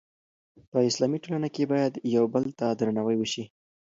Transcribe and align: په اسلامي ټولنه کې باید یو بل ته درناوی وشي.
په 0.71 0.77
اسلامي 0.89 1.17
ټولنه 1.23 1.47
کې 1.55 1.63
باید 1.71 1.93
یو 2.15 2.25
بل 2.33 2.43
ته 2.59 2.65
درناوی 2.79 3.15
وشي. 3.17 3.43